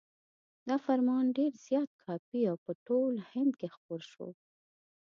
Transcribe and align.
دا 0.67 0.75
فرمان 0.85 1.25
ډېر 1.37 1.51
زیات 1.65 1.89
کاپي 2.03 2.41
او 2.51 2.57
په 2.65 2.71
ټول 2.87 3.13
هند 3.31 3.51
کې 3.59 3.67
خپور 3.75 4.01
شو. 4.11 4.27